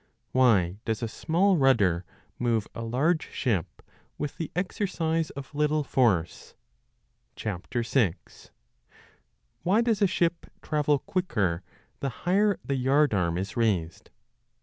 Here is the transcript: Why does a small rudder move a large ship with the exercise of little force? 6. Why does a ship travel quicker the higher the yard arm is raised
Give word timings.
Why 0.31 0.77
does 0.83 1.03
a 1.03 1.07
small 1.07 1.57
rudder 1.57 2.05
move 2.39 2.67
a 2.73 2.81
large 2.81 3.29
ship 3.29 3.83
with 4.17 4.37
the 4.37 4.49
exercise 4.55 5.29
of 5.29 5.53
little 5.53 5.83
force? 5.83 6.55
6. 7.37 8.49
Why 9.61 9.81
does 9.81 10.01
a 10.01 10.07
ship 10.07 10.47
travel 10.63 10.97
quicker 10.97 11.61
the 11.99 12.09
higher 12.25 12.57
the 12.65 12.73
yard 12.77 13.13
arm 13.13 13.37
is 13.37 13.55
raised 13.55 14.09